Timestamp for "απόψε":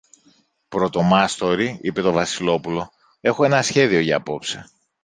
4.15-4.69